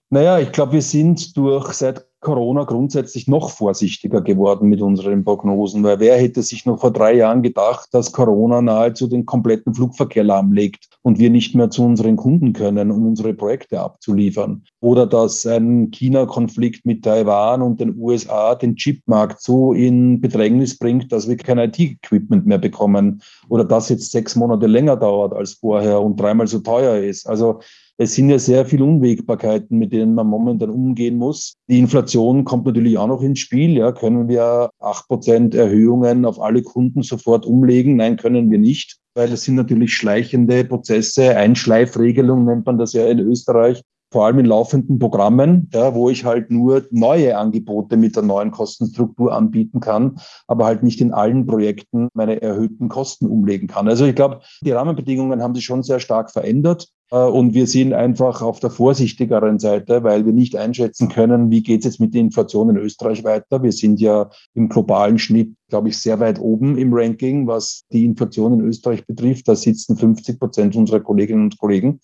Naja, 0.09 0.39
ich 0.39 0.53
glaube, 0.53 0.73
wir 0.73 0.81
sind 0.81 1.35
durch 1.35 1.73
seit 1.73 2.06
Corona 2.19 2.63
grundsätzlich 2.63 3.27
noch 3.27 3.51
vorsichtiger 3.51 4.21
geworden 4.21 4.69
mit 4.69 4.81
unseren 4.81 5.23
Prognosen, 5.23 5.83
weil 5.83 5.99
wer 5.99 6.17
hätte 6.17 6.41
sich 6.41 6.65
noch 6.65 6.79
vor 6.79 6.91
drei 6.91 7.13
Jahren 7.13 7.43
gedacht, 7.43 7.89
dass 7.91 8.11
Corona 8.11 8.61
nahezu 8.61 9.07
den 9.07 9.25
kompletten 9.25 9.75
Flugverkehr 9.75 10.23
lahmlegt 10.23 10.89
und 11.03 11.19
wir 11.19 11.29
nicht 11.29 11.53
mehr 11.53 11.69
zu 11.69 11.83
unseren 11.83 12.15
Kunden 12.15 12.53
können, 12.53 12.89
um 12.89 13.05
unsere 13.05 13.35
Projekte 13.35 13.79
abzuliefern? 13.79 14.63
Oder 14.79 15.05
dass 15.05 15.45
ein 15.45 15.91
China-Konflikt 15.91 16.85
mit 16.85 17.03
Taiwan 17.03 17.61
und 17.61 17.79
den 17.79 17.95
USA 17.97 18.55
den 18.55 18.75
Chipmarkt 18.75 19.41
so 19.41 19.73
in 19.73 20.19
Bedrängnis 20.19 20.77
bringt, 20.77 21.11
dass 21.11 21.27
wir 21.29 21.37
kein 21.37 21.59
IT-Equipment 21.59 22.47
mehr 22.47 22.57
bekommen 22.57 23.21
oder 23.47 23.63
das 23.63 23.89
jetzt 23.89 24.11
sechs 24.11 24.35
Monate 24.35 24.65
länger 24.65 24.97
dauert 24.97 25.33
als 25.33 25.53
vorher 25.53 26.01
und 26.01 26.19
dreimal 26.19 26.47
so 26.47 26.59
teuer 26.59 26.97
ist. 26.97 27.29
Also 27.29 27.59
es 27.97 28.13
sind 28.13 28.29
ja 28.29 28.37
sehr 28.37 28.65
viele 28.65 28.83
Unwägbarkeiten, 28.83 29.77
mit 29.77 29.91
denen 29.91 30.13
man 30.13 30.27
momentan 30.27 30.69
umgehen 30.69 31.17
muss. 31.17 31.55
Die 31.67 31.79
Inflation 31.79 32.45
kommt 32.45 32.65
natürlich 32.65 32.97
auch 32.97 33.07
noch 33.07 33.21
ins 33.21 33.39
Spiel. 33.39 33.75
Ja, 33.75 33.91
können 33.91 34.27
wir 34.27 34.69
acht 34.79 35.07
Prozent 35.07 35.55
Erhöhungen 35.55 36.25
auf 36.25 36.39
alle 36.39 36.61
Kunden 36.61 37.01
sofort 37.01 37.45
umlegen? 37.45 37.95
Nein, 37.95 38.17
können 38.17 38.51
wir 38.51 38.59
nicht, 38.59 38.97
weil 39.15 39.31
es 39.31 39.43
sind 39.43 39.55
natürlich 39.55 39.93
schleichende 39.93 40.63
Prozesse. 40.63 41.35
Einschleifregelung 41.35 42.45
nennt 42.45 42.65
man 42.67 42.77
das 42.77 42.93
ja 42.93 43.07
in 43.07 43.19
Österreich 43.19 43.81
vor 44.11 44.25
allem 44.25 44.39
in 44.39 44.45
laufenden 44.45 44.99
Programmen, 44.99 45.69
ja, 45.73 45.93
wo 45.93 46.09
ich 46.09 46.23
halt 46.23 46.49
nur 46.49 46.85
neue 46.91 47.37
Angebote 47.37 47.97
mit 47.97 48.15
der 48.15 48.23
neuen 48.23 48.51
Kostenstruktur 48.51 49.33
anbieten 49.33 49.79
kann, 49.79 50.19
aber 50.47 50.65
halt 50.65 50.81
nicht 50.81 51.01
in 51.01 51.13
allen 51.13 51.45
Projekten 51.45 52.07
meine 52.13 52.41
erhöhten 52.41 52.87
Kosten 52.87 53.27
umlegen 53.27 53.67
kann. 53.67 53.87
Also 53.87 54.05
ich 54.05 54.15
glaube, 54.15 54.39
die 54.61 54.71
Rahmenbedingungen 54.71 55.43
haben 55.43 55.55
sich 55.55 55.65
schon 55.65 55.83
sehr 55.83 55.99
stark 55.99 56.31
verändert. 56.31 56.87
Äh, 57.11 57.17
und 57.17 57.53
wir 57.53 57.67
sind 57.67 57.93
einfach 57.93 58.41
auf 58.41 58.59
der 58.59 58.69
vorsichtigeren 58.69 59.59
Seite, 59.59 60.03
weil 60.03 60.25
wir 60.25 60.33
nicht 60.33 60.55
einschätzen 60.55 61.09
können, 61.09 61.51
wie 61.51 61.63
geht 61.63 61.79
es 61.79 61.85
jetzt 61.85 61.99
mit 61.99 62.13
der 62.13 62.21
Inflation 62.21 62.69
in 62.69 62.77
Österreich 62.77 63.23
weiter. 63.23 63.63
Wir 63.63 63.71
sind 63.71 63.99
ja 63.99 64.29
im 64.53 64.69
globalen 64.69 65.19
Schnitt, 65.19 65.53
glaube 65.69 65.89
ich, 65.89 65.97
sehr 65.97 66.19
weit 66.19 66.39
oben 66.39 66.77
im 66.77 66.93
Ranking, 66.93 67.47
was 67.47 67.83
die 67.91 68.05
Inflation 68.05 68.53
in 68.53 68.61
Österreich 68.61 69.05
betrifft. 69.05 69.47
Da 69.47 69.55
sitzen 69.55 69.97
50 69.97 70.39
Prozent 70.39 70.75
unserer 70.75 70.99
Kolleginnen 70.99 71.43
und 71.43 71.57
Kollegen. 71.57 71.99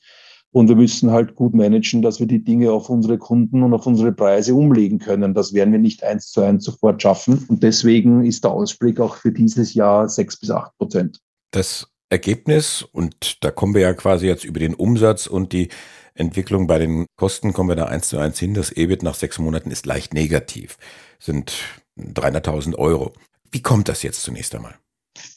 Und 0.51 0.67
wir 0.67 0.75
müssen 0.75 1.09
halt 1.09 1.33
gut 1.33 1.55
managen, 1.55 2.03
dass 2.03 2.19
wir 2.19 2.27
die 2.27 2.43
Dinge 2.43 2.71
auf 2.71 2.87
unsere 2.87 3.17
Kunden 3.17 3.63
und 3.63 3.73
auf 3.73 3.87
unsere 3.87 4.11
Preise 4.11 4.53
umlegen 4.53 4.99
können. 4.99 5.33
Das 5.33 5.51
werden 5.55 5.71
wir 5.71 5.79
nicht 5.79 6.03
eins 6.03 6.29
zu 6.29 6.41
eins 6.41 6.63
sofort 6.63 7.01
schaffen. 7.01 7.43
Und 7.47 7.63
deswegen 7.63 8.23
ist 8.23 8.43
der 8.43 8.51
Ausblick 8.51 8.99
auch 8.99 9.15
für 9.15 9.31
dieses 9.31 9.73
Jahr 9.73 10.07
sechs 10.07 10.39
bis 10.39 10.51
acht 10.51 10.77
Prozent. 10.77 11.19
Das 11.49 11.87
Ergebnis, 12.13 12.83
und 12.83 13.43
da 13.43 13.49
kommen 13.51 13.73
wir 13.73 13.81
ja 13.81 13.93
quasi 13.93 14.27
jetzt 14.27 14.45
über 14.45 14.59
den 14.59 14.75
Umsatz 14.75 15.25
und 15.25 15.51
die 15.51 15.69
Entwicklung 16.13 16.67
bei 16.67 16.77
den 16.77 17.07
Kosten, 17.17 17.53
kommen 17.53 17.69
wir 17.69 17.75
da 17.75 17.85
eins 17.85 18.07
zu 18.07 18.19
eins 18.19 18.37
hin. 18.39 18.53
Das 18.53 18.71
EBIT 18.71 19.01
nach 19.01 19.15
sechs 19.15 19.39
Monaten 19.39 19.71
ist 19.71 19.87
leicht 19.87 20.13
negativ, 20.13 20.77
sind 21.19 21.53
300.000 21.97 22.75
Euro. 22.75 23.13
Wie 23.51 23.63
kommt 23.63 23.89
das 23.89 24.03
jetzt 24.03 24.21
zunächst 24.21 24.53
einmal? 24.53 24.75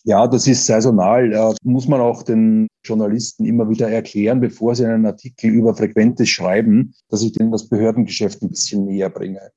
Ja, 0.04 0.26
das 0.26 0.47
ist 0.47 0.66
saisonal. 0.66 1.33
Ja, 1.33 1.54
muss 1.62 1.88
man 1.88 2.00
auch 2.00 2.23
den 2.23 2.66
Journalisten 2.85 3.47
immer 3.47 3.68
wieder 3.68 3.90
erklären, 3.90 4.40
bevor 4.40 4.75
sie 4.75 4.87
einen 4.87 5.06
Artikel 5.06 5.50
über 5.50 5.75
Frequentes 5.75 6.28
schreiben, 6.28 6.95
dass 7.09 7.23
ich 7.23 7.33
denen 7.33 7.52
das 7.52 7.68
Behördengeschäft 7.68 8.42
ein 8.42 8.50
bisschen 8.50 8.85
näher 8.85 9.11
bringe. 9.11 9.50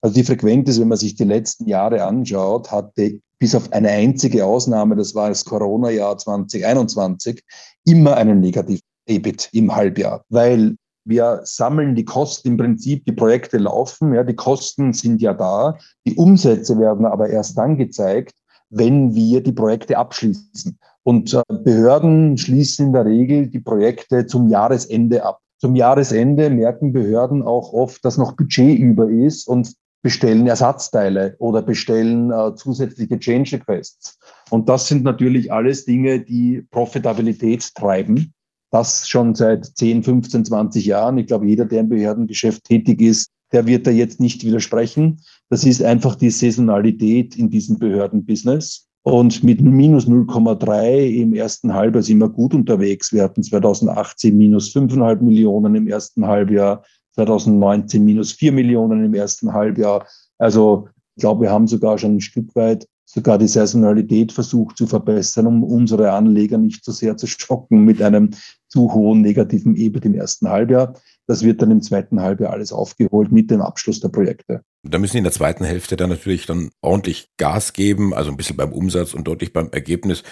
Also 0.00 0.14
die 0.14 0.24
Frequentes, 0.24 0.80
wenn 0.80 0.88
man 0.88 0.98
sich 0.98 1.14
die 1.14 1.24
letzten 1.24 1.66
Jahre 1.66 2.04
anschaut, 2.04 2.70
hatte 2.70 3.20
bis 3.44 3.54
auf 3.54 3.70
eine 3.74 3.90
einzige 3.90 4.46
Ausnahme, 4.46 4.96
das 4.96 5.14
war 5.14 5.28
das 5.28 5.44
Corona-Jahr 5.44 6.16
2021, 6.16 7.44
immer 7.84 8.16
einen 8.16 8.40
negativen 8.40 8.80
EBIT 9.04 9.50
im 9.52 9.76
Halbjahr, 9.76 10.24
weil 10.30 10.76
wir 11.04 11.42
sammeln 11.44 11.94
die 11.94 12.06
Kosten 12.06 12.48
im 12.48 12.56
Prinzip, 12.56 13.04
die 13.04 13.12
Projekte 13.12 13.58
laufen, 13.58 14.14
ja, 14.14 14.24
die 14.24 14.34
Kosten 14.34 14.94
sind 14.94 15.20
ja 15.20 15.34
da, 15.34 15.76
die 16.06 16.14
Umsätze 16.14 16.78
werden 16.78 17.04
aber 17.04 17.28
erst 17.28 17.58
dann 17.58 17.76
gezeigt, 17.76 18.32
wenn 18.70 19.14
wir 19.14 19.42
die 19.42 19.52
Projekte 19.52 19.98
abschließen. 19.98 20.78
Und 21.02 21.34
äh, 21.34 21.42
Behörden 21.52 22.38
schließen 22.38 22.86
in 22.86 22.92
der 22.94 23.04
Regel 23.04 23.48
die 23.48 23.60
Projekte 23.60 24.24
zum 24.24 24.48
Jahresende 24.48 25.22
ab. 25.22 25.40
Zum 25.58 25.76
Jahresende 25.76 26.48
merken 26.48 26.94
Behörden 26.94 27.42
auch 27.42 27.74
oft, 27.74 28.02
dass 28.06 28.16
noch 28.16 28.36
Budget 28.36 28.78
über 28.78 29.10
ist 29.10 29.46
und 29.46 29.74
bestellen 30.04 30.46
Ersatzteile 30.46 31.34
oder 31.38 31.62
bestellen 31.62 32.30
äh, 32.30 32.54
zusätzliche 32.54 33.18
Change 33.18 33.56
Requests. 33.56 34.18
Und 34.50 34.68
das 34.68 34.86
sind 34.86 35.02
natürlich 35.02 35.50
alles 35.50 35.86
Dinge, 35.86 36.20
die 36.20 36.62
Profitabilität 36.70 37.74
treiben. 37.74 38.34
Das 38.70 39.08
schon 39.08 39.34
seit 39.34 39.64
10, 39.64 40.02
15, 40.02 40.44
20 40.44 40.84
Jahren. 40.84 41.16
Ich 41.16 41.26
glaube, 41.26 41.46
jeder, 41.46 41.64
der 41.64 41.80
im 41.80 41.88
Behördengeschäft 41.88 42.64
tätig 42.64 43.00
ist, 43.00 43.30
der 43.52 43.66
wird 43.66 43.86
da 43.86 43.90
jetzt 43.90 44.20
nicht 44.20 44.44
widersprechen. 44.44 45.22
Das 45.48 45.64
ist 45.64 45.82
einfach 45.82 46.16
die 46.16 46.30
Saisonalität 46.30 47.36
in 47.36 47.48
diesem 47.48 47.78
Behördenbusiness. 47.78 48.86
Und 49.04 49.42
mit 49.42 49.62
minus 49.62 50.06
0,3 50.06 51.22
im 51.22 51.32
ersten 51.32 51.72
Halbjahr 51.72 52.02
sind 52.02 52.18
wir 52.18 52.28
gut 52.28 52.52
unterwegs. 52.52 53.10
Wir 53.10 53.22
hatten 53.22 53.42
2018 53.42 54.36
minus 54.36 54.74
5,5 54.74 55.22
Millionen 55.22 55.74
im 55.76 55.88
ersten 55.88 56.26
Halbjahr, 56.26 56.82
2019 57.14 58.04
minus 58.04 58.32
4 58.32 58.52
Millionen 58.52 59.04
im 59.04 59.14
ersten 59.14 59.52
Halbjahr. 59.52 60.06
Also 60.38 60.88
ich 61.16 61.20
glaube, 61.20 61.42
wir 61.42 61.50
haben 61.50 61.66
sogar 61.66 61.98
schon 61.98 62.16
ein 62.16 62.20
Stück 62.20 62.54
weit 62.54 62.88
sogar 63.14 63.38
die 63.38 63.46
Saisonalität 63.46 64.32
versucht 64.32 64.76
zu 64.76 64.86
verbessern, 64.86 65.46
um 65.46 65.62
unsere 65.62 66.10
Anleger 66.12 66.58
nicht 66.58 66.84
so 66.84 66.90
sehr 66.90 67.16
zu 67.16 67.26
schocken 67.26 67.84
mit 67.84 68.02
einem 68.02 68.30
zu 68.68 68.92
hohen 68.92 69.20
negativen 69.20 69.76
EBIT 69.76 70.04
im 70.06 70.14
ersten 70.14 70.48
Halbjahr. 70.48 70.94
Das 71.26 71.42
wird 71.42 71.62
dann 71.62 71.70
im 71.70 71.80
zweiten 71.80 72.20
Halbjahr 72.20 72.52
alles 72.52 72.72
aufgeholt 72.72 73.30
mit 73.30 73.50
dem 73.50 73.62
Abschluss 73.62 74.00
der 74.00 74.08
Projekte. 74.08 74.62
Da 74.82 74.98
müssen 74.98 75.12
Sie 75.12 75.18
in 75.18 75.24
der 75.24 75.32
zweiten 75.32 75.64
Hälfte 75.64 75.96
dann 75.96 76.10
natürlich 76.10 76.46
dann 76.46 76.70
ordentlich 76.82 77.28
Gas 77.36 77.72
geben, 77.72 78.12
also 78.12 78.30
ein 78.30 78.36
bisschen 78.36 78.56
beim 78.56 78.72
Umsatz 78.72 79.14
und 79.14 79.28
deutlich 79.28 79.52
beim 79.52 79.68
Ergebnis. 79.70 80.24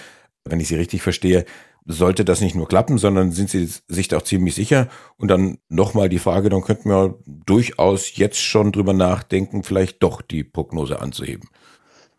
Wenn 0.44 0.60
ich 0.60 0.68
Sie 0.68 0.74
richtig 0.74 1.02
verstehe, 1.02 1.44
sollte 1.84 2.24
das 2.24 2.40
nicht 2.40 2.54
nur 2.54 2.68
klappen, 2.68 2.98
sondern 2.98 3.32
sind 3.32 3.50
Sie 3.50 3.68
sich 3.88 4.08
da 4.08 4.18
auch 4.18 4.22
ziemlich 4.22 4.54
sicher? 4.54 4.88
Und 5.16 5.28
dann 5.28 5.58
nochmal 5.68 6.08
die 6.08 6.18
Frage, 6.18 6.48
dann 6.48 6.62
könnten 6.62 6.88
wir 6.88 7.18
durchaus 7.26 8.16
jetzt 8.16 8.38
schon 8.38 8.72
drüber 8.72 8.92
nachdenken, 8.92 9.62
vielleicht 9.62 10.02
doch 10.02 10.22
die 10.22 10.44
Prognose 10.44 11.00
anzuheben. 11.00 11.48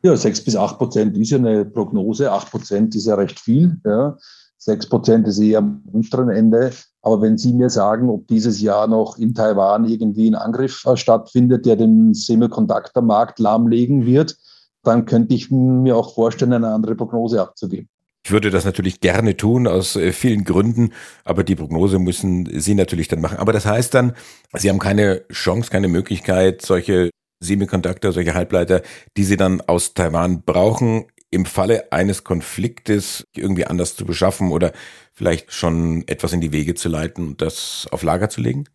Ja, 0.02 0.18
sechs 0.18 0.44
bis 0.44 0.56
acht 0.56 0.78
Prozent 0.78 1.18
ist 1.18 1.30
ja 1.30 1.38
eine 1.38 1.64
Prognose. 1.64 2.32
Acht 2.32 2.52
Prozent 2.52 2.94
ist 2.94 3.06
ja 3.06 3.16
recht 3.16 3.40
viel. 3.40 3.80
Ja. 3.86 4.18
Sechs 4.58 4.88
Prozent 4.88 5.28
ist 5.28 5.40
eher 5.40 5.60
am 5.60 5.82
unteren 5.92 6.30
Ende. 6.30 6.72
Aber 7.02 7.22
wenn 7.22 7.38
Sie 7.38 7.54
mir 7.54 7.70
sagen, 7.70 8.10
ob 8.10 8.28
dieses 8.28 8.62
Jahr 8.62 8.88
noch 8.88 9.18
in 9.18 9.34
Taiwan 9.34 9.86
irgendwie 9.86 10.30
ein 10.30 10.36
Angriff 10.36 10.86
stattfindet, 10.96 11.66
der 11.66 11.78
den 11.78 12.14
Semiconductor-Markt 12.14 13.40
lahmlegen 13.40 14.06
wird, 14.06 14.38
dann 14.84 15.06
könnte 15.06 15.36
ich 15.36 15.50
mir 15.52 15.96
auch 15.96 16.14
vorstellen, 16.14 16.54
eine 16.54 16.70
andere 16.70 16.96
Prognose 16.96 17.42
abzugeben. 17.42 17.90
Ich 18.26 18.32
würde 18.32 18.52
das 18.52 18.64
natürlich 18.64 19.02
gerne 19.02 19.36
tun, 19.36 19.68
aus 19.68 19.96
äh, 19.98 20.14
vielen 20.14 20.46
Gründen, 20.46 20.94
aber 21.26 21.44
die 21.44 21.56
Prognose 21.56 22.00
müssen 22.00 22.48
Sie 22.60 22.74
natürlich 22.74 23.10
dann 23.10 23.20
machen. 23.20 23.38
Aber 23.38 23.52
das 23.52 23.66
heißt 23.66 23.94
dann, 23.94 24.14
Sie 24.54 24.70
haben 24.70 24.80
keine 24.80 25.28
Chance, 25.32 25.70
keine 25.70 25.90
Möglichkeit, 25.90 26.62
solche 26.62 27.10
Semiconductor, 27.44 28.12
solche 28.12 28.34
Halbleiter, 28.34 28.82
die 29.18 29.24
sie 29.24 29.38
dann 29.38 29.62
aus 29.62 29.94
Taiwan 29.94 30.44
brauchen, 30.44 31.06
im 31.30 31.46
Falle 31.46 31.92
eines 31.92 32.24
Konfliktes 32.24 33.28
irgendwie 33.36 33.66
anders 33.66 33.96
zu 33.96 34.06
beschaffen 34.06 34.52
oder 34.52 34.72
vielleicht 35.12 35.52
schon 35.52 36.08
etwas 36.08 36.34
in 36.34 36.42
die 36.42 36.54
Wege 36.54 36.76
zu 36.76 36.90
leiten 36.90 37.28
und 37.28 37.42
das 37.42 37.88
auf 37.92 38.04
Lager 38.04 38.30
zu 38.30 38.40
legen? 38.42 38.66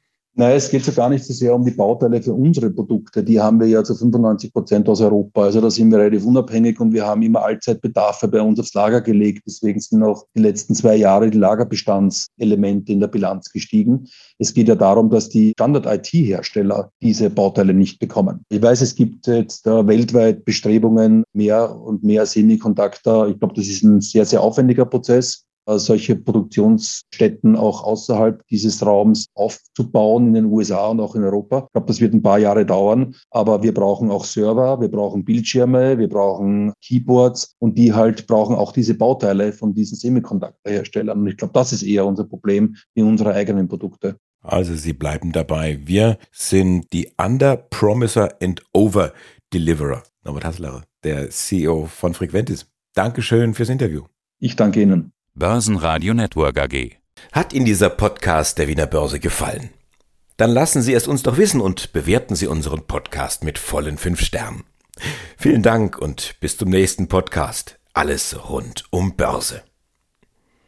Nein, 0.41 0.57
es 0.57 0.71
geht 0.71 0.85
so 0.85 0.93
gar 0.93 1.09
nicht 1.09 1.25
so 1.25 1.33
sehr 1.33 1.53
um 1.53 1.65
die 1.65 1.73
Bauteile 1.73 2.23
für 2.23 2.33
unsere 2.33 2.71
Produkte. 2.71 3.25
Die 3.25 3.41
haben 3.41 3.59
wir 3.59 3.67
ja 3.67 3.83
zu 3.83 3.93
95 3.93 4.53
Prozent 4.53 4.89
aus 4.89 5.01
Europa. 5.01 5.43
Also 5.43 5.61
da 5.61 5.69
sind 5.69 5.91
wir 5.91 5.99
relativ 5.99 6.25
unabhängig 6.25 6.79
und 6.79 6.93
wir 6.93 7.05
haben 7.05 7.23
immer 7.23 7.43
Allzeitbedarfe 7.43 8.29
bei 8.29 8.41
uns 8.41 8.61
aufs 8.61 8.73
Lager 8.73 9.01
gelegt. 9.01 9.43
Deswegen 9.49 9.81
sind 9.81 10.05
auch 10.05 10.27
die 10.37 10.43
letzten 10.43 10.77
zwei 10.77 10.95
Jahre 10.95 11.29
die 11.29 11.39
Lagerbestandselemente 11.39 12.93
in 12.93 13.01
der 13.01 13.09
Bilanz 13.09 13.51
gestiegen. 13.51 14.07
Es 14.39 14.55
geht 14.55 14.69
ja 14.69 14.77
darum, 14.77 15.11
dass 15.11 15.29
die 15.29 15.55
Standard-IT-Hersteller 15.57 16.93
diese 17.03 17.31
Bauteile 17.31 17.75
nicht 17.75 17.99
bekommen. 17.99 18.45
Ich 18.49 18.63
weiß, 18.63 18.81
es 18.81 18.95
gibt 18.95 19.27
jetzt 19.27 19.67
weltweit 19.67 20.45
Bestrebungen, 20.45 21.25
mehr 21.33 21.75
und 21.75 22.05
mehr 22.05 22.27
Semiconductor. 22.27 23.27
Ich 23.27 23.41
glaube, 23.41 23.55
das 23.55 23.67
ist 23.67 23.83
ein 23.83 24.01
sehr, 24.01 24.25
sehr 24.25 24.41
aufwendiger 24.41 24.85
Prozess. 24.85 25.48
Äh, 25.69 25.79
solche 25.79 26.17
Produktionsstätten 26.17 27.55
auch 27.55 27.85
außerhalb 27.85 28.43
dieses 28.49 28.85
Raums 28.85 29.27
aufzubauen 29.35 30.29
in 30.29 30.35
den 30.35 30.45
USA 30.47 30.87
und 30.87 31.01
auch 31.01 31.15
in 31.15 31.23
Europa. 31.23 31.65
Ich 31.67 31.73
glaube, 31.73 31.87
das 31.89 32.01
wird 32.01 32.15
ein 32.15 32.23
paar 32.23 32.39
Jahre 32.39 32.65
dauern, 32.65 33.15
aber 33.31 33.63
wir 33.63 33.75
brauchen 33.75 34.11
auch 34.11 34.25
Server, 34.25 34.81
wir 34.81 34.89
brauchen 34.89 35.27
Bildschirme, 35.27 35.99
wir 35.99 36.09
brauchen 36.09 36.73
Keyboards 36.83 37.55
und 37.59 37.77
die 37.77 37.93
halt 37.93 38.27
brauchen 38.27 38.57
auch 38.57 38.73
diese 38.73 38.95
Bauteile 38.95 39.53
von 39.53 39.75
diesen 39.75 39.99
Semiconductor-Herstellern. 39.99 41.21
Und 41.21 41.27
ich 41.29 41.37
glaube, 41.37 41.53
das 41.53 41.75
ist 41.75 41.83
eher 41.83 42.07
unser 42.07 42.25
Problem 42.25 42.77
wie 42.95 43.03
unsere 43.03 43.35
eigenen 43.35 43.69
Produkte. 43.69 44.17
Also 44.41 44.75
Sie 44.75 44.95
bleiben 44.95 45.33
dabei. 45.33 45.81
Wir 45.85 46.17
sind 46.33 46.91
die 46.95 47.13
Under-Promiser 47.23 48.31
and 48.41 48.63
Over-Deliverer. 48.73 50.03
Norbert 50.25 50.45
Hassler, 50.47 50.85
der 51.05 51.29
CEO 51.29 51.85
von 51.87 52.15
Frequentis. 52.15 52.67
Dankeschön 52.95 53.53
fürs 53.53 53.69
Interview. 53.69 54.05
Ich 54.41 54.57
danke 54.57 54.81
Ihnen. 54.81 55.13
Börsenradio 55.39 56.15
Network 56.15 56.59
AG. 56.59 56.97
Hat 57.31 57.53
Ihnen 57.53 57.65
dieser 57.65 57.91
Podcast 57.91 58.59
der 58.59 58.67
Wiener 58.67 58.89
Börse 58.89 59.21
gefallen? 59.21 59.71
Dann 60.37 60.51
lassen 60.51 60.83
Sie 60.83 60.95
es 60.95 61.07
uns 61.07 61.23
doch 61.23 61.37
wissen 61.37 61.61
und 61.61 61.93
bewerten 61.93 62.35
Sie 62.35 62.49
unseren 62.49 62.89
Podcast 62.89 63.45
mit 63.45 63.57
vollen 63.57 63.99
fünf 63.99 64.21
Sternen. 64.21 64.65
Vielen 65.37 65.63
Dank 65.63 65.97
und 65.97 66.35
bis 66.41 66.57
zum 66.57 66.71
nächsten 66.71 67.07
Podcast. 67.07 67.79
Alles 67.95 68.49
rund 68.49 68.85
um 68.91 69.15
Börse. 69.15 69.63